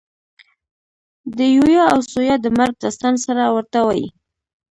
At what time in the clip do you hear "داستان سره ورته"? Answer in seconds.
2.83-3.79